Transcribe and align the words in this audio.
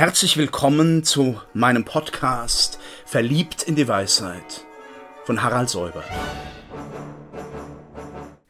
Herzlich 0.00 0.38
willkommen 0.38 1.04
zu 1.04 1.38
meinem 1.52 1.84
Podcast 1.84 2.78
Verliebt 3.04 3.64
in 3.64 3.76
die 3.76 3.86
Weisheit 3.86 4.64
von 5.26 5.42
Harald 5.42 5.68
Säuber. 5.68 6.02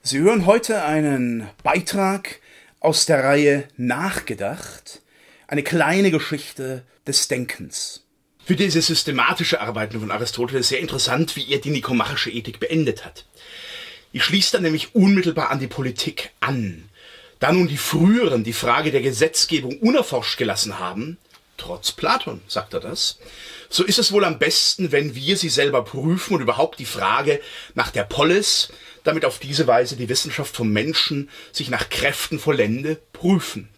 Sie 0.01 0.21
hören 0.21 0.47
heute 0.47 0.85
einen 0.85 1.49
Beitrag 1.65 2.39
aus 2.79 3.05
der 3.05 3.25
Reihe 3.25 3.67
Nachgedacht, 3.77 5.03
eine 5.49 5.65
kleine 5.65 6.13
Geschichte 6.13 6.85
des 7.05 7.27
Denkens. 7.27 8.07
Für 8.45 8.55
diese 8.55 8.81
systematische 8.81 9.61
Arbeiten 9.61 9.99
von 9.99 10.13
Aristoteles 10.13 10.69
sehr 10.69 10.79
interessant, 10.79 11.35
wie 11.35 11.51
er 11.51 11.59
die 11.59 11.71
nikomachische 11.71 12.31
Ethik 12.31 12.61
beendet 12.61 13.05
hat. 13.05 13.27
Ich 14.13 14.23
schließe 14.23 14.53
dann 14.53 14.63
nämlich 14.63 14.95
unmittelbar 14.95 15.51
an 15.51 15.59
die 15.59 15.67
Politik 15.67 16.31
an. 16.39 16.89
Da 17.41 17.51
nun 17.51 17.67
die 17.67 17.77
früheren 17.77 18.45
die 18.45 18.53
Frage 18.53 18.93
der 18.93 19.03
Gesetzgebung 19.03 19.81
unerforscht 19.81 20.39
gelassen 20.39 20.79
haben, 20.79 21.19
Trotz 21.61 21.93
Platon 21.93 22.41
sagt 22.49 22.73
er 22.73 22.81
das. 22.81 23.19
So 23.69 23.85
ist 23.85 23.99
es 23.99 24.13
wohl 24.13 24.25
am 24.25 24.39
besten, 24.39 24.93
wenn 24.93 25.15
wir 25.15 25.37
sie 25.37 25.51
selber 25.51 25.85
prüfen 25.85 26.37
und 26.37 26.41
überhaupt 26.41 26.79
die 26.79 26.87
Frage 26.87 27.39
nach 27.75 27.91
der 27.91 28.05
Polis, 28.05 28.71
damit 29.05 29.27
auf 29.27 29.39
diese 29.39 29.67
Weise 29.67 29.95
die 29.95 30.09
Wissenschaft 30.09 30.57
vom 30.57 30.71
Menschen 30.71 31.29
sich 31.53 31.69
nach 31.69 31.91
Kräften 31.91 32.39
vollende, 32.39 32.97
prüfen. 33.13 33.69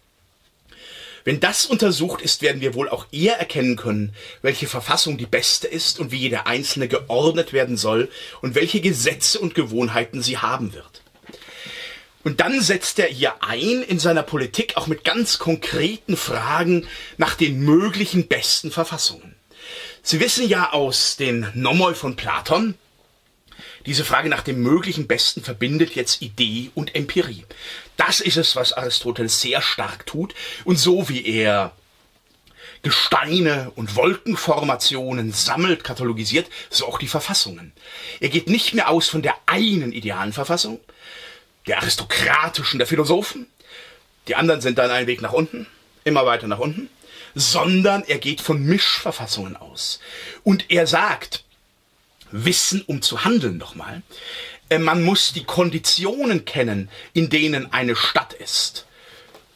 Wenn 1.25 1.41
das 1.41 1.65
untersucht 1.65 2.21
ist, 2.21 2.41
werden 2.41 2.61
wir 2.61 2.73
wohl 2.73 2.87
auch 2.87 3.05
eher 3.11 3.37
erkennen 3.37 3.75
können, 3.75 4.15
welche 4.41 4.67
Verfassung 4.67 5.17
die 5.17 5.25
beste 5.25 5.67
ist 5.67 5.99
und 5.99 6.13
wie 6.13 6.19
jeder 6.19 6.47
Einzelne 6.47 6.87
geordnet 6.87 7.51
werden 7.51 7.75
soll 7.75 8.09
und 8.41 8.55
welche 8.55 8.79
Gesetze 8.79 9.39
und 9.39 9.55
Gewohnheiten 9.55 10.21
sie 10.21 10.37
haben 10.37 10.73
wird. 10.73 11.02
Und 12.23 12.39
dann 12.39 12.61
setzt 12.61 12.99
er 12.99 13.07
hier 13.07 13.43
ein 13.43 13.83
in 13.83 13.99
seiner 13.99 14.23
Politik 14.23 14.77
auch 14.77 14.87
mit 14.87 15.03
ganz 15.03 15.39
konkreten 15.39 16.15
Fragen 16.15 16.87
nach 17.17 17.35
den 17.35 17.59
möglichen 17.59 18.27
besten 18.27 18.71
Verfassungen. 18.71 19.35
Sie 20.01 20.19
wissen 20.19 20.47
ja 20.47 20.71
aus 20.71 21.17
den 21.17 21.47
Nomoi 21.53 21.93
von 21.93 22.15
Platon, 22.15 22.75
diese 23.85 24.05
Frage 24.05 24.29
nach 24.29 24.41
dem 24.41 24.61
möglichen 24.61 25.07
Besten 25.07 25.43
verbindet 25.43 25.95
jetzt 25.95 26.21
Idee 26.21 26.71
und 26.73 26.95
Empirie. 26.95 27.45
Das 27.97 28.21
ist 28.21 28.37
es, 28.37 28.55
was 28.55 28.73
Aristoteles 28.73 29.41
sehr 29.41 29.61
stark 29.61 30.05
tut. 30.05 30.33
Und 30.63 30.77
so 30.77 31.09
wie 31.09 31.25
er 31.25 31.73
Gesteine 32.81 33.71
und 33.75 33.95
Wolkenformationen 33.95 35.31
sammelt, 35.31 35.83
katalogisiert, 35.83 36.47
so 36.69 36.85
auch 36.87 36.97
die 36.97 37.07
Verfassungen. 37.07 37.73
Er 38.19 38.29
geht 38.29 38.49
nicht 38.49 38.73
mehr 38.73 38.89
aus 38.89 39.07
von 39.07 39.21
der 39.21 39.35
einen 39.45 39.91
idealen 39.91 40.33
Verfassung, 40.33 40.79
der 41.67 41.77
aristokratischen, 41.77 42.79
der 42.79 42.87
Philosophen. 42.87 43.47
Die 44.27 44.35
anderen 44.35 44.61
sind 44.61 44.77
dann 44.77 44.91
einen 44.91 45.07
Weg 45.07 45.21
nach 45.21 45.33
unten, 45.33 45.67
immer 46.03 46.25
weiter 46.25 46.47
nach 46.47 46.59
unten, 46.59 46.89
sondern 47.35 48.03
er 48.03 48.19
geht 48.19 48.41
von 48.41 48.63
Mischverfassungen 48.63 49.55
aus. 49.55 49.99
Und 50.43 50.69
er 50.69 50.87
sagt, 50.87 51.43
Wissen, 52.31 52.81
um 52.87 53.01
zu 53.01 53.25
handeln 53.25 53.57
nochmal, 53.57 54.01
äh, 54.69 54.79
man 54.79 55.03
muss 55.03 55.33
die 55.33 55.43
Konditionen 55.43 56.45
kennen, 56.45 56.89
in 57.13 57.29
denen 57.29 57.71
eine 57.71 57.95
Stadt 57.95 58.33
ist. 58.33 58.87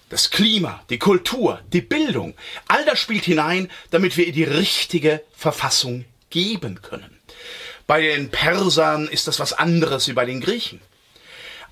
Das 0.10 0.30
Klima, 0.30 0.84
die 0.90 1.00
Kultur, 1.00 1.60
die 1.74 1.82
Bildung, 1.82 2.36
all 2.68 2.86
das 2.86 3.00
spielt 3.00 3.26
hinein, 3.26 3.70
damit 3.92 4.16
wir 4.16 4.26
ihr 4.26 4.34
die 4.34 4.44
richtige 4.44 5.22
Verfassung 5.36 6.06
geben 6.30 6.82
können. 6.82 7.20
Bei 7.88 8.02
den 8.02 8.30
Persern 8.30 9.08
ist 9.08 9.28
das 9.28 9.40
was 9.40 9.54
anderes 9.54 10.08
wie 10.08 10.14
bei 10.14 10.26
den 10.26 10.40
Griechen. 10.40 10.80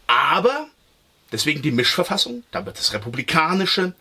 Aber, 0.08 0.67
deswegen 1.31 1.61
die 1.61 1.72
Mischverfassung, 1.72 2.44
da 2.52 2.66
wird 2.66 2.80
es 2.80 2.94
republikanische, 2.94 3.94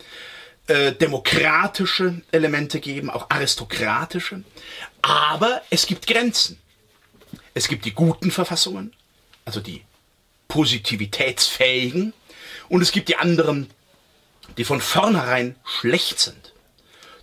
äh, 0.67 0.93
demokratische 0.93 2.23
Elemente 2.31 2.81
geben, 2.81 3.11
auch 3.11 3.31
aristokratische. 3.31 4.43
Aber 5.03 5.63
es 5.71 5.87
gibt 5.87 6.07
Grenzen. 6.07 6.59
Es 7.53 7.69
gibt 7.69 7.85
die 7.85 7.93
guten 7.93 8.31
Verfassungen, 8.31 8.93
also 9.45 9.61
die 9.61 9.83
positivitätsfähigen, 10.49 12.13
und 12.69 12.81
es 12.81 12.93
gibt 12.93 13.09
die 13.09 13.17
anderen, 13.17 13.71
die 14.57 14.65
von 14.65 14.81
vornherein 14.81 15.57
schlecht 15.65 16.19
sind. 16.19 16.53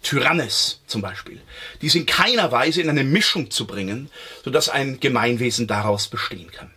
Tyrannis 0.04 0.82
zum 0.88 1.02
Beispiel. 1.02 1.42
Die 1.82 1.90
sind 1.90 2.08
keiner 2.08 2.52
Weise 2.52 2.82
in 2.82 2.90
eine 2.90 3.04
Mischung 3.04 3.52
zu 3.52 3.68
bringen, 3.68 4.10
sodass 4.44 4.70
ein 4.70 5.00
Gemeinwesen 5.00 5.68
daraus 5.68 6.08
bestehen 6.08 6.52
kann. 6.52 6.72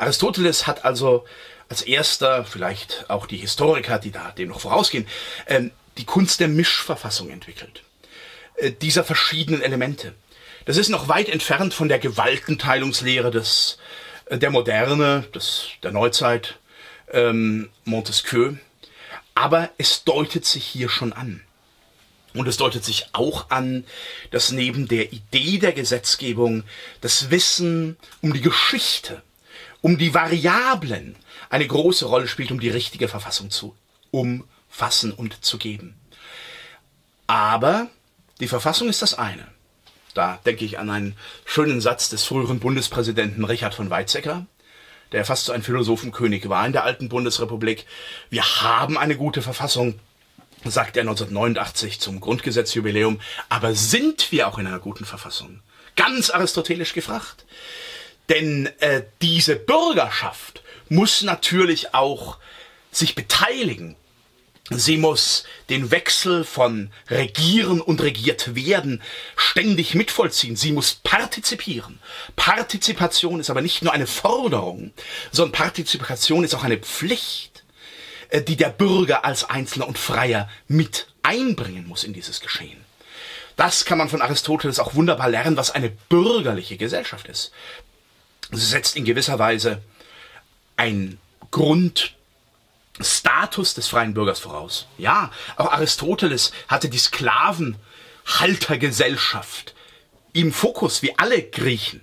Aristoteles 0.00 0.66
hat 0.66 0.84
also 0.84 1.24
als 1.68 1.82
erster, 1.82 2.44
vielleicht 2.44 3.04
auch 3.08 3.26
die 3.26 3.36
Historiker, 3.36 3.98
die 3.98 4.10
da 4.10 4.32
dem 4.32 4.48
noch 4.48 4.60
vorausgehen, 4.60 5.06
ähm, 5.46 5.70
die 5.98 6.04
Kunst 6.04 6.40
der 6.40 6.48
Mischverfassung 6.48 7.30
entwickelt. 7.30 7.82
Äh, 8.56 8.72
dieser 8.72 9.04
verschiedenen 9.04 9.62
Elemente. 9.62 10.14
Das 10.64 10.76
ist 10.76 10.88
noch 10.88 11.08
weit 11.08 11.28
entfernt 11.28 11.74
von 11.74 11.88
der 11.88 11.98
Gewaltenteilungslehre 11.98 13.30
des, 13.30 13.78
äh, 14.26 14.38
der 14.38 14.50
Moderne, 14.50 15.24
des, 15.34 15.68
der 15.82 15.92
Neuzeit, 15.92 16.58
ähm, 17.12 17.68
Montesquieu. 17.84 18.54
Aber 19.34 19.70
es 19.78 20.04
deutet 20.04 20.46
sich 20.46 20.64
hier 20.64 20.88
schon 20.88 21.12
an. 21.12 21.42
Und 22.34 22.48
es 22.48 22.56
deutet 22.56 22.84
sich 22.84 23.08
auch 23.12 23.50
an, 23.50 23.84
dass 24.30 24.50
neben 24.50 24.88
der 24.88 25.12
Idee 25.12 25.58
der 25.58 25.72
Gesetzgebung 25.72 26.64
das 27.00 27.30
Wissen 27.30 27.96
um 28.22 28.32
die 28.32 28.40
Geschichte 28.40 29.22
um 29.82 29.98
die 29.98 30.14
Variablen 30.14 31.16
eine 31.48 31.66
große 31.66 32.06
Rolle 32.06 32.28
spielt, 32.28 32.50
um 32.50 32.60
die 32.60 32.70
richtige 32.70 33.08
Verfassung 33.08 33.50
zu 33.50 33.76
umfassen 34.10 35.12
und 35.12 35.44
zu 35.44 35.58
geben. 35.58 35.96
Aber 37.26 37.88
die 38.40 38.48
Verfassung 38.48 38.88
ist 38.88 39.02
das 39.02 39.14
eine. 39.14 39.46
Da 40.14 40.40
denke 40.44 40.64
ich 40.64 40.78
an 40.78 40.90
einen 40.90 41.16
schönen 41.44 41.80
Satz 41.80 42.08
des 42.08 42.24
früheren 42.24 42.58
Bundespräsidenten 42.58 43.44
Richard 43.44 43.74
von 43.74 43.90
Weizsäcker, 43.90 44.46
der 45.12 45.24
fast 45.24 45.44
so 45.44 45.52
ein 45.52 45.62
Philosophenkönig 45.62 46.48
war 46.48 46.66
in 46.66 46.72
der 46.72 46.84
alten 46.84 47.08
Bundesrepublik. 47.08 47.86
Wir 48.28 48.42
haben 48.42 48.98
eine 48.98 49.16
gute 49.16 49.42
Verfassung, 49.42 49.98
sagt 50.64 50.96
er 50.96 51.02
1989 51.02 52.00
zum 52.00 52.20
Grundgesetzjubiläum, 52.20 53.20
aber 53.48 53.74
sind 53.74 54.32
wir 54.32 54.48
auch 54.48 54.58
in 54.58 54.66
einer 54.66 54.80
guten 54.80 55.04
Verfassung? 55.04 55.60
Ganz 55.96 56.30
aristotelisch 56.30 56.92
gefragt. 56.92 57.44
Denn 58.30 58.70
äh, 58.78 59.02
diese 59.20 59.56
Bürgerschaft 59.56 60.62
muss 60.88 61.22
natürlich 61.22 61.94
auch 61.94 62.38
sich 62.92 63.14
beteiligen. 63.14 63.96
Sie 64.70 64.98
muss 64.98 65.44
den 65.68 65.90
Wechsel 65.90 66.44
von 66.44 66.92
Regieren 67.08 67.80
und 67.80 68.00
regiert 68.00 68.54
werden 68.54 69.02
ständig 69.34 69.96
mitvollziehen. 69.96 70.54
Sie 70.54 70.70
muss 70.70 70.94
partizipieren. 70.94 71.98
Partizipation 72.36 73.40
ist 73.40 73.50
aber 73.50 73.62
nicht 73.62 73.82
nur 73.82 73.92
eine 73.92 74.06
Forderung, 74.06 74.92
sondern 75.32 75.52
Partizipation 75.52 76.44
ist 76.44 76.54
auch 76.54 76.62
eine 76.62 76.78
Pflicht, 76.78 77.64
äh, 78.28 78.42
die 78.42 78.56
der 78.56 78.68
Bürger 78.68 79.24
als 79.24 79.42
Einzelner 79.42 79.88
und 79.88 79.98
Freier 79.98 80.48
mit 80.68 81.08
einbringen 81.24 81.88
muss 81.88 82.04
in 82.04 82.12
dieses 82.12 82.40
Geschehen. 82.40 82.80
Das 83.56 83.84
kann 83.84 83.98
man 83.98 84.08
von 84.08 84.22
Aristoteles 84.22 84.78
auch 84.78 84.94
wunderbar 84.94 85.28
lernen, 85.28 85.56
was 85.56 85.72
eine 85.72 85.90
bürgerliche 85.90 86.76
Gesellschaft 86.76 87.26
ist. 87.26 87.50
Setzt 88.52 88.96
in 88.96 89.04
gewisser 89.04 89.38
Weise 89.38 89.82
ein 90.76 91.18
Grundstatus 91.50 92.14
des 93.74 93.88
freien 93.88 94.14
Bürgers 94.14 94.40
voraus. 94.40 94.86
Ja, 94.98 95.30
auch 95.56 95.72
Aristoteles 95.72 96.52
hatte 96.68 96.88
die 96.88 96.98
Sklavenhaltergesellschaft 96.98 99.74
im 100.32 100.52
Fokus, 100.52 101.02
wie 101.02 101.18
alle 101.18 101.42
Griechen. 101.42 102.02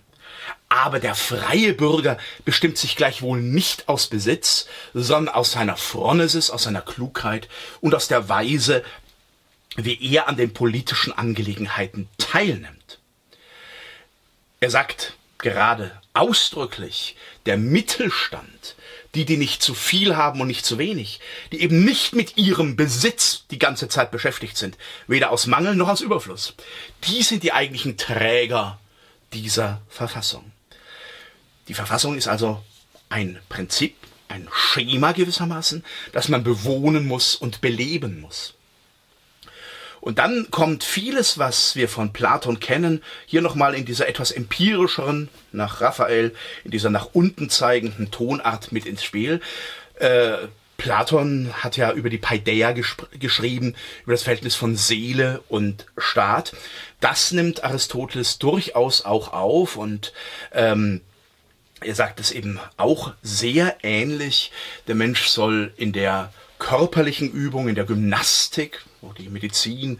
Aber 0.69 0.99
der 0.99 1.15
freie 1.15 1.73
Bürger 1.73 2.17
bestimmt 2.43 2.77
sich 2.77 2.97
gleichwohl 2.97 3.41
nicht 3.41 3.87
aus 3.87 4.07
Besitz, 4.07 4.67
sondern 4.93 5.33
aus 5.33 5.53
seiner 5.53 5.77
Phronesis, 5.77 6.49
aus 6.49 6.63
seiner 6.63 6.81
Klugheit 6.81 7.47
und 7.79 7.95
aus 7.95 8.09
der 8.09 8.27
Weise, 8.27 8.83
wie 9.77 9.97
er 10.13 10.27
an 10.27 10.35
den 10.35 10.53
politischen 10.53 11.13
Angelegenheiten 11.13 12.09
teilnimmt. 12.17 12.99
Er 14.59 14.69
sagt 14.69 15.13
gerade 15.47 15.91
ausdrücklich 16.13 17.15
der 17.45 17.57
Mittelstand, 17.57 18.75
die, 19.15 19.23
die 19.23 19.37
nicht 19.37 19.61
zu 19.63 19.73
viel 19.73 20.17
haben 20.17 20.41
und 20.41 20.47
nicht 20.47 20.65
zu 20.65 20.77
wenig, 20.77 21.21
die 21.53 21.61
eben 21.61 21.85
nicht 21.85 22.13
mit 22.13 22.35
ihrem 22.35 22.75
Besitz 22.75 23.45
die 23.49 23.59
ganze 23.59 23.87
Zeit 23.87 24.11
beschäftigt 24.11 24.57
sind, 24.57 24.77
weder 25.07 25.31
aus 25.31 25.47
Mangel 25.47 25.75
noch 25.75 25.87
aus 25.87 26.01
Überfluss, 26.01 26.53
die 27.05 27.23
sind 27.23 27.43
die 27.43 27.53
eigentlichen 27.53 27.95
Träger 27.95 28.77
dieser 29.31 29.81
Verfassung. 29.87 30.51
Die 31.69 31.73
Verfassung 31.73 32.17
ist 32.17 32.27
also 32.27 32.61
ein 33.07 33.39
Prinzip, 33.47 33.95
ein 34.27 34.49
Schema 34.51 35.13
gewissermaßen, 35.13 35.85
das 36.11 36.27
man 36.27 36.43
bewohnen 36.43 37.07
muss 37.07 37.35
und 37.35 37.61
beleben 37.61 38.19
muss. 38.19 38.56
Und 40.07 40.19
dann 40.19 40.49
kommt 40.51 40.85
vieles, 40.85 41.37
was 41.37 41.75
wir 41.75 41.89
von 41.89 42.13
Platon 42.13 42.61
kennen, 42.61 43.03
hier 43.25 43.41
nochmal 43.41 43.75
in 43.75 43.83
dieser 43.83 44.07
etwas 44.07 44.31
empirischeren, 44.31 45.27
nach 45.51 45.81
Raphael, 45.81 46.33
in 46.63 46.71
dieser 46.71 46.89
nach 46.89 47.09
unten 47.11 47.49
zeigenden 47.49 48.09
Tonart 48.09 48.71
mit 48.71 48.85
ins 48.85 49.03
Spiel. 49.03 49.41
Äh, 49.95 50.47
Platon 50.77 51.51
hat 51.51 51.75
ja 51.75 51.91
über 51.91 52.09
die 52.09 52.19
Paideia 52.19 52.71
geschrieben, 52.71 53.75
über 54.03 54.13
das 54.13 54.23
Verhältnis 54.23 54.55
von 54.55 54.77
Seele 54.77 55.43
und 55.49 55.87
Staat. 55.97 56.53
Das 57.01 57.33
nimmt 57.33 57.65
Aristoteles 57.65 58.39
durchaus 58.39 59.03
auch 59.03 59.33
auf 59.33 59.75
und 59.75 60.13
ähm, 60.53 61.01
er 61.81 61.95
sagt 61.95 62.21
es 62.21 62.31
eben 62.31 62.61
auch 62.77 63.11
sehr 63.23 63.75
ähnlich. 63.83 64.53
Der 64.87 64.95
Mensch 64.95 65.27
soll 65.27 65.73
in 65.75 65.91
der 65.91 66.31
körperlichen 66.59 67.29
Übung, 67.29 67.67
in 67.67 67.75
der 67.75 67.83
Gymnastik, 67.83 68.85
wo 69.07 69.13
die 69.13 69.29
Medizin, 69.29 69.99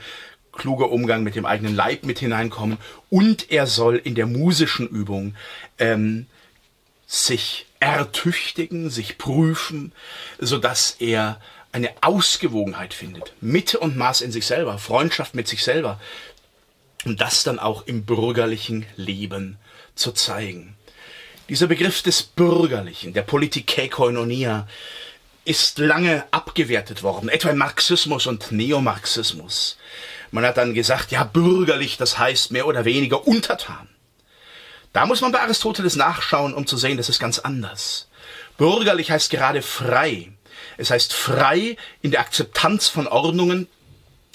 kluger 0.52 0.92
Umgang 0.92 1.24
mit 1.24 1.36
dem 1.36 1.46
eigenen 1.46 1.76
Leib 1.76 2.04
mit 2.04 2.20
hineinkommen, 2.20 2.78
und 3.10 3.52
er 3.52 3.68
soll 3.68 3.96
in 3.96 4.16
der 4.16 4.26
musischen 4.26 4.88
Übung 4.88 5.36
ähm, 5.78 6.26
sich 7.06 7.66
ertüchtigen, 7.80 8.90
sich 8.90 9.18
prüfen, 9.18 9.94
so 10.40 10.58
dass 10.58 10.98
er 11.00 11.40
eine 11.72 11.92
Ausgewogenheit 12.02 12.94
findet, 12.94 13.34
Mitte 13.40 13.80
und 13.80 13.98
Maß 13.98 14.22
in 14.22 14.32
sich 14.32 14.46
selber, 14.46 14.78
Freundschaft 14.78 15.36
mit 15.36 15.48
sich 15.48 15.64
selber, 15.64 16.00
und 17.06 17.22
das 17.22 17.44
dann 17.44 17.60
auch 17.60 17.86
im 17.86 18.04
bürgerlichen 18.04 18.86
Leben 18.96 19.58
zu 19.96 20.12
zeigen. 20.12 20.76
Dieser 21.50 21.68
Begriff 21.68 22.02
des 22.02 22.24
Bürgerlichen, 22.24 23.14
der 23.14 23.22
Politicae 23.22 23.88
Koinonia, 23.88 24.68
ist 25.48 25.80
lange 25.80 26.26
abgewertet 26.32 27.04
worden, 27.04 27.30
etwa 27.30 27.54
Marxismus 27.54 28.28
und 28.28 28.52
Neomarxismus. 28.52 29.78
Man 30.32 30.46
hat 30.46 30.58
dann 30.58 30.74
gesagt, 30.74 31.12
ja, 31.12 31.24
bürgerlich, 31.24 31.98
das 31.98 32.20
heißt 32.20 32.52
mehr 32.52 32.68
oder 32.68 32.84
weniger 32.84 33.26
untertan. 33.26 33.88
Da 34.92 35.06
muss 35.06 35.22
man 35.22 35.32
bei 35.32 35.40
Aristoteles 35.40 35.96
nachschauen, 35.96 36.54
um 36.54 36.68
zu 36.68 36.76
sehen, 36.76 36.98
das 36.98 37.08
ist 37.08 37.20
ganz 37.20 37.40
anders. 37.40 38.10
Bürgerlich 38.58 39.10
heißt 39.10 39.30
gerade 39.30 39.62
frei. 39.62 40.34
Es 40.78 40.92
heißt 40.92 41.14
frei 41.14 41.78
in 42.02 42.12
der 42.12 42.20
Akzeptanz 42.20 42.90
von 42.90 43.08
Ordnungen, 43.08 43.68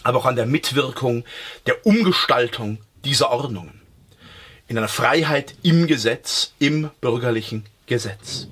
aber 0.04 0.18
auch 0.18 0.26
an 0.26 0.36
der 0.36 0.46
Mitwirkung 0.46 1.24
der 1.66 1.84
Umgestaltung 1.86 2.78
dieser 3.04 3.30
Ordnungen 3.30 3.82
in 4.66 4.78
einer 4.78 4.88
Freiheit 4.88 5.54
im 5.62 5.86
Gesetz, 5.86 6.54
im 6.58 6.90
bürgerlichen 7.02 7.66
Gesetz. 7.84 8.46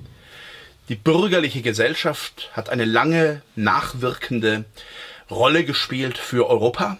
Die 0.91 0.97
bürgerliche 0.97 1.61
Gesellschaft 1.61 2.49
hat 2.51 2.67
eine 2.67 2.83
lange 2.83 3.43
nachwirkende 3.55 4.65
Rolle 5.29 5.63
gespielt 5.63 6.17
für 6.17 6.49
Europa. 6.49 6.97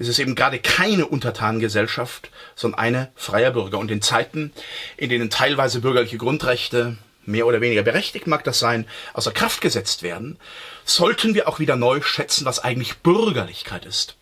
Es 0.00 0.08
ist 0.08 0.18
eben 0.18 0.34
gerade 0.34 0.58
keine 0.58 1.06
Untertanengesellschaft, 1.06 2.32
sondern 2.56 2.80
eine 2.80 3.12
freier 3.14 3.52
Bürger. 3.52 3.78
Und 3.78 3.92
in 3.92 4.02
Zeiten, 4.02 4.52
in 4.96 5.10
denen 5.10 5.30
teilweise 5.30 5.80
bürgerliche 5.80 6.18
Grundrechte, 6.18 6.98
mehr 7.24 7.46
oder 7.46 7.60
weniger 7.60 7.84
berechtigt 7.84 8.26
mag 8.26 8.42
das 8.42 8.58
sein, 8.58 8.84
außer 9.12 9.30
Kraft 9.30 9.60
gesetzt 9.60 10.02
werden, 10.02 10.36
sollten 10.84 11.32
wir 11.32 11.46
auch 11.46 11.60
wieder 11.60 11.76
neu 11.76 12.00
schätzen, 12.02 12.46
was 12.46 12.58
eigentlich 12.58 12.96
Bürgerlichkeit 12.96 13.86
ist. 13.86 14.16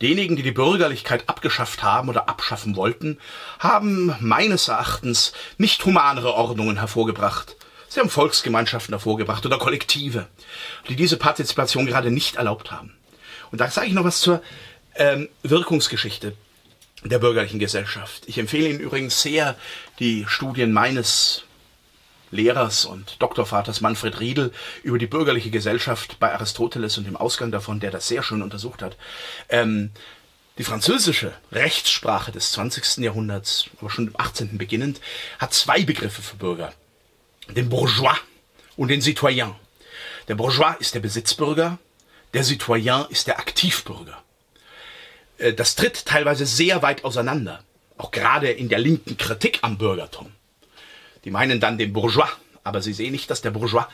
Diejenigen, 0.00 0.34
die 0.34 0.42
die 0.42 0.50
Bürgerlichkeit 0.50 1.28
abgeschafft 1.28 1.84
haben 1.84 2.08
oder 2.08 2.28
abschaffen 2.28 2.74
wollten, 2.74 3.20
haben 3.60 4.16
meines 4.18 4.66
Erachtens 4.66 5.32
nicht 5.56 5.84
humanere 5.84 6.34
Ordnungen 6.34 6.78
hervorgebracht. 6.78 7.54
Sie 7.92 8.00
haben 8.00 8.08
Volksgemeinschaften 8.08 8.94
hervorgebracht 8.94 9.44
oder 9.44 9.58
Kollektive, 9.58 10.26
die 10.88 10.96
diese 10.96 11.18
Partizipation 11.18 11.84
gerade 11.84 12.10
nicht 12.10 12.36
erlaubt 12.36 12.70
haben. 12.70 12.94
Und 13.50 13.60
da 13.60 13.70
sage 13.70 13.88
ich 13.88 13.92
noch 13.92 14.04
was 14.04 14.22
zur 14.22 14.42
ähm, 14.94 15.28
Wirkungsgeschichte 15.42 16.34
der 17.04 17.18
bürgerlichen 17.18 17.58
Gesellschaft. 17.58 18.22
Ich 18.28 18.38
empfehle 18.38 18.70
Ihnen 18.70 18.80
übrigens 18.80 19.20
sehr 19.20 19.56
die 19.98 20.24
Studien 20.26 20.72
meines 20.72 21.42
Lehrers 22.30 22.86
und 22.86 23.20
Doktorvaters 23.20 23.82
Manfred 23.82 24.20
Riedel 24.20 24.52
über 24.82 24.96
die 24.96 25.06
bürgerliche 25.06 25.50
Gesellschaft 25.50 26.18
bei 26.18 26.32
Aristoteles 26.32 26.96
und 26.96 27.06
dem 27.06 27.18
Ausgang 27.18 27.50
davon, 27.50 27.78
der 27.78 27.90
das 27.90 28.08
sehr 28.08 28.22
schön 28.22 28.40
untersucht 28.40 28.80
hat. 28.80 28.96
Ähm, 29.50 29.90
die 30.56 30.64
französische 30.64 31.34
Rechtssprache 31.50 32.32
des 32.32 32.52
20. 32.52 33.04
Jahrhunderts, 33.04 33.66
aber 33.78 33.90
schon 33.90 34.06
im 34.06 34.18
18. 34.18 34.56
beginnend, 34.56 35.02
hat 35.38 35.52
zwei 35.52 35.82
Begriffe 35.82 36.22
für 36.22 36.36
Bürger. 36.36 36.72
Den 37.54 37.68
Bourgeois 37.68 38.16
und 38.76 38.88
den 38.88 39.02
Citoyen. 39.02 39.54
Der 40.28 40.34
Bourgeois 40.34 40.76
ist 40.78 40.94
der 40.94 41.00
Besitzbürger, 41.00 41.78
der 42.32 42.44
Citoyen 42.44 43.06
ist 43.10 43.26
der 43.26 43.38
Aktivbürger. 43.38 44.22
Äh, 45.38 45.52
das 45.52 45.74
tritt 45.74 46.06
teilweise 46.06 46.46
sehr 46.46 46.82
weit 46.82 47.04
auseinander, 47.04 47.62
auch 47.98 48.10
gerade 48.10 48.50
in 48.50 48.68
der 48.68 48.78
linken 48.78 49.16
Kritik 49.16 49.58
am 49.62 49.76
Bürgertum. 49.76 50.32
Die 51.24 51.30
meinen 51.30 51.60
dann 51.60 51.78
den 51.78 51.92
Bourgeois, 51.92 52.28
aber 52.64 52.80
sie 52.80 52.92
sehen 52.92 53.12
nicht, 53.12 53.30
dass 53.30 53.42
der 53.42 53.50
Bourgeois 53.50 53.86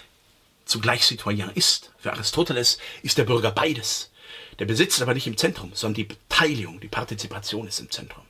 zugleich 0.65 1.05
Citoyen 1.05 1.51
ist. 1.55 1.91
Für 1.99 2.13
Aristoteles 2.13 2.79
ist 3.03 3.19
der 3.19 3.25
Bürger 3.25 3.51
beides. 3.51 4.11
Der 4.59 4.67
Besitz 4.67 4.97
ist 4.97 5.03
aber 5.03 5.15
nicht 5.15 5.27
im 5.27 5.37
Zentrum, 5.37 5.73
sondern 5.75 5.95
die 5.95 6.05
Beteiligung, 6.05 6.81
die 6.81 6.89
Partizipation 6.89 7.67
ist 7.67 7.81
im 7.81 7.91
Zentrum. 7.91 8.25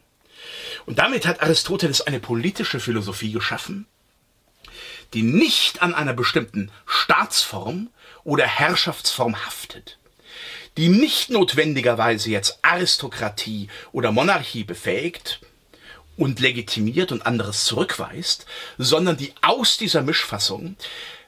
Und 0.86 0.98
damit 0.98 1.26
hat 1.26 1.42
Aristoteles 1.42 2.00
eine 2.00 2.20
politische 2.20 2.80
Philosophie 2.80 3.32
geschaffen, 3.32 3.86
die 5.14 5.22
nicht 5.22 5.82
an 5.82 5.94
einer 5.94 6.14
bestimmten 6.14 6.70
Staatsform 6.86 7.90
oder 8.24 8.46
Herrschaftsform 8.46 9.46
haftet, 9.46 9.98
die 10.76 10.88
nicht 10.88 11.30
notwendigerweise 11.30 12.30
jetzt 12.30 12.58
Aristokratie 12.62 13.68
oder 13.92 14.12
Monarchie 14.12 14.64
befähigt, 14.64 15.40
und 16.18 16.40
legitimiert 16.40 17.12
und 17.12 17.24
anderes 17.24 17.64
zurückweist, 17.64 18.44
sondern 18.76 19.16
die 19.16 19.32
aus 19.40 19.78
dieser 19.78 20.02
Mischfassung, 20.02 20.76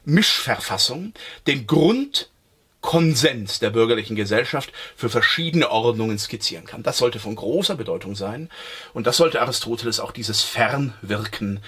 Mischverfassung, 0.05 1.15
den 1.47 1.67
Grundkonsens 1.67 3.61
der 3.61 3.71
bürgerlichen 3.71 4.17
Gesellschaft 4.17 4.73
für 4.97 5.09
verschiedene 5.09 5.71
Ordnungen 5.71 6.19
skizzieren 6.19 6.67
kann. 6.67 6.83
Das 6.83 6.99
sollte 6.99 7.21
von 7.21 7.37
großer 7.37 7.77
Bedeutung 7.77 8.17
sein 8.17 8.51
und 8.93 9.07
das 9.07 9.17
sollte 9.17 9.41
Aristoteles 9.41 10.01
auch 10.01 10.11
dieses 10.11 10.43
Fernwirken 10.43 11.61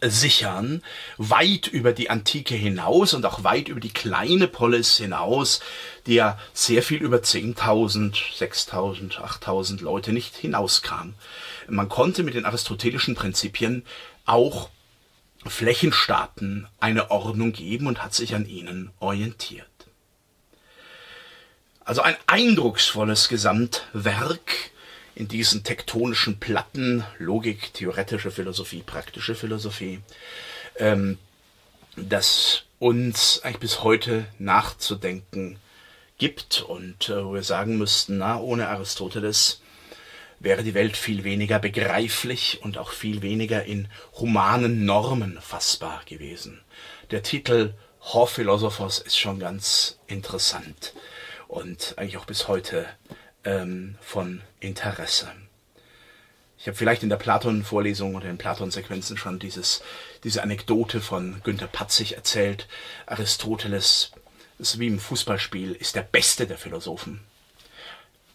sichern, 0.00 0.82
weit 1.16 1.66
über 1.66 1.92
die 1.92 2.10
Antike 2.10 2.54
hinaus 2.54 3.14
und 3.14 3.24
auch 3.26 3.44
weit 3.44 3.68
über 3.68 3.80
die 3.80 3.92
kleine 3.92 4.48
Polis 4.48 4.96
hinaus, 4.96 5.60
die 6.06 6.14
ja 6.14 6.38
sehr 6.52 6.82
viel 6.82 7.02
über 7.02 7.18
10.000, 7.18 8.14
6.000, 8.38 9.18
8.000 9.18 9.82
Leute 9.82 10.12
nicht 10.12 10.36
hinauskam. 10.36 11.14
Man 11.68 11.88
konnte 11.88 12.22
mit 12.22 12.34
den 12.34 12.44
aristotelischen 12.44 13.14
Prinzipien 13.14 13.84
auch 14.24 14.70
Flächenstaaten 15.46 16.68
eine 16.80 17.10
Ordnung 17.10 17.52
geben 17.52 17.86
und 17.86 18.02
hat 18.02 18.14
sich 18.14 18.34
an 18.34 18.46
ihnen 18.46 18.90
orientiert. 18.98 19.66
Also 21.84 22.02
ein 22.02 22.16
eindrucksvolles 22.26 23.28
Gesamtwerk 23.28 24.70
in 25.18 25.26
diesen 25.26 25.64
tektonischen 25.64 26.38
Platten, 26.38 27.04
Logik, 27.18 27.74
theoretische 27.74 28.30
Philosophie, 28.30 28.84
praktische 28.86 29.34
Philosophie, 29.34 29.98
ähm, 30.76 31.18
das 31.96 32.62
uns 32.78 33.40
eigentlich 33.42 33.58
bis 33.58 33.82
heute 33.82 34.26
nachzudenken 34.38 35.58
gibt 36.18 36.62
und 36.62 37.08
äh, 37.08 37.24
wo 37.24 37.34
wir 37.34 37.42
sagen 37.42 37.78
müssten, 37.78 38.18
na, 38.18 38.38
ohne 38.38 38.68
Aristoteles 38.68 39.60
wäre 40.38 40.62
die 40.62 40.74
Welt 40.74 40.96
viel 40.96 41.24
weniger 41.24 41.58
begreiflich 41.58 42.60
und 42.62 42.78
auch 42.78 42.92
viel 42.92 43.20
weniger 43.20 43.64
in 43.64 43.88
humanen 44.20 44.84
Normen 44.84 45.40
fassbar 45.40 46.02
gewesen. 46.06 46.60
Der 47.10 47.24
Titel 47.24 47.74
Hor 48.02 48.28
Philosophos 48.28 49.00
ist 49.00 49.18
schon 49.18 49.40
ganz 49.40 49.98
interessant 50.06 50.94
und 51.48 51.94
eigentlich 51.96 52.18
auch 52.18 52.24
bis 52.24 52.46
heute 52.46 52.86
ähm, 53.48 53.96
von 54.00 54.42
Interesse. 54.60 55.32
Ich 56.58 56.66
habe 56.66 56.76
vielleicht 56.76 57.02
in 57.02 57.08
der 57.08 57.16
Platon-Vorlesung 57.16 58.14
oder 58.14 58.28
in 58.28 58.38
Platon-Sequenzen 58.38 59.16
schon 59.16 59.38
dieses, 59.38 59.82
diese 60.24 60.42
Anekdote 60.42 61.00
von 61.00 61.40
Günter 61.44 61.68
Patzig 61.68 62.16
erzählt. 62.16 62.66
Aristoteles, 63.06 64.12
ist 64.58 64.78
wie 64.78 64.88
im 64.88 64.98
Fußballspiel, 64.98 65.72
ist 65.72 65.94
der 65.94 66.02
beste 66.02 66.46
der 66.46 66.58
Philosophen 66.58 67.20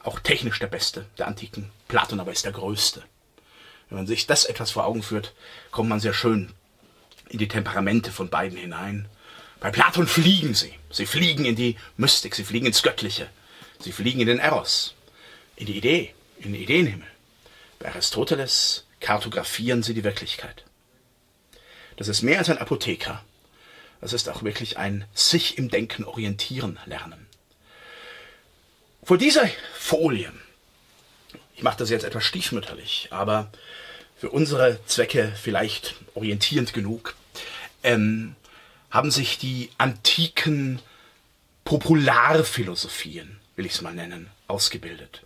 auch 0.04 0.20
technisch 0.20 0.60
der 0.60 0.68
Beste 0.68 1.06
der 1.18 1.28
Antiken. 1.28 1.72
Platon 1.88 2.20
aber 2.20 2.32
ist 2.32 2.46
der 2.46 2.52
Größte. 2.52 3.04
Wenn 3.90 3.98
man 3.98 4.08
sich 4.08 4.28
das 4.28 4.46
etwas 4.46 4.72
vor 4.72 4.86
Augen 4.86 5.04
führt, 5.04 5.34
kommt 5.72 5.90
man 5.90 6.00
sehr 6.00 6.14
schön 6.14 6.52
in 7.30 7.40
die 7.40 7.48
Temperamente 7.48 8.12
von 8.12 8.30
beiden 8.30 8.58
hinein. 8.58 9.08
Bei 9.60 9.72
Platon 9.72 10.08
fliegen 10.08 10.54
sie. 10.54 10.74
Sie 10.92 11.06
fliegen 11.06 11.46
in 11.46 11.56
die 11.56 11.78
Mystik, 11.98 12.36
sie 12.36 12.44
fliegen 12.44 12.66
ins 12.66 12.84
Göttliche. 12.84 13.30
Sie 13.80 13.92
fliegen 13.92 14.20
in 14.20 14.28
den 14.28 14.40
Eros, 14.40 14.94
in 15.64 15.68
die 15.68 15.78
Idee, 15.78 16.14
in 16.40 16.52
den 16.52 16.62
Ideenhimmel. 16.62 17.08
Bei 17.80 17.88
Aristoteles 17.88 18.86
kartografieren 19.00 19.82
sie 19.82 19.94
die 19.94 20.04
Wirklichkeit. 20.04 20.66
Das 21.96 22.10
ist 22.10 22.22
mehr 22.22 22.40
als 22.40 22.50
ein 22.50 22.58
Apotheker. 22.58 23.24
Das 24.02 24.12
ist 24.12 24.28
auch 24.28 24.44
wirklich 24.44 24.78
ein 24.78 25.06
sich 25.14 25.58
im 25.58 25.70
Denken 25.70 26.04
orientieren 26.04 26.80
lernen. 26.86 27.28
Vor 29.04 29.18
dieser 29.18 29.50
Folie, 29.74 30.34
ich 31.56 31.64
mache 31.64 31.78
das 31.78 31.90
jetzt 31.90 32.04
etwas 32.04 32.26
stiefmütterlich, 32.26 33.08
aber 33.12 33.50
für 34.18 34.32
unsere 34.32 34.86
Zwecke 34.86 35.32
vielleicht 35.42 35.96
orientierend 36.14 36.74
genug, 36.74 37.16
ähm, 37.84 38.36
haben 38.92 39.12
sich 39.12 39.38
die 39.38 39.70
antiken 39.78 40.82
Popularphilosophien, 41.64 43.40
will 43.56 43.66
ich 43.66 43.74
es 43.74 43.82
mal 43.82 43.94
nennen, 43.94 44.30
ausgebildet. 44.48 45.24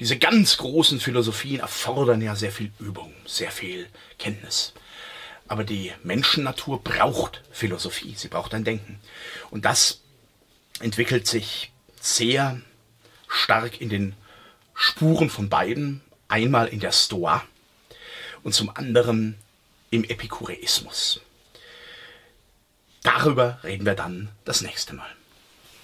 Diese 0.00 0.18
ganz 0.18 0.56
großen 0.56 1.00
Philosophien 1.00 1.60
erfordern 1.60 2.20
ja 2.20 2.34
sehr 2.34 2.52
viel 2.52 2.72
Übung, 2.78 3.14
sehr 3.26 3.50
viel 3.50 3.86
Kenntnis. 4.18 4.72
Aber 5.46 5.64
die 5.64 5.92
Menschennatur 6.02 6.82
braucht 6.82 7.42
Philosophie, 7.52 8.14
sie 8.16 8.28
braucht 8.28 8.54
ein 8.54 8.64
Denken. 8.64 8.98
Und 9.50 9.64
das 9.64 10.00
entwickelt 10.80 11.26
sich 11.26 11.72
sehr 12.00 12.60
stark 13.28 13.80
in 13.80 13.88
den 13.88 14.14
Spuren 14.74 15.30
von 15.30 15.48
beiden. 15.48 16.00
Einmal 16.28 16.68
in 16.68 16.80
der 16.80 16.92
Stoa 16.92 17.44
und 18.42 18.54
zum 18.54 18.74
anderen 18.74 19.36
im 19.90 20.02
Epikureismus. 20.02 21.20
Darüber 23.02 23.60
reden 23.62 23.84
wir 23.84 23.94
dann 23.94 24.30
das 24.44 24.62
nächste 24.62 24.94
Mal. 24.94 25.10